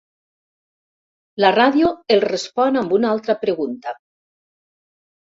La 1.43 1.51
ràdio 1.57 1.91
el 2.15 2.23
respon 2.23 2.79
amb 2.81 2.97
una 2.97 3.13
altra 3.17 3.37
pregunta. 3.45 3.95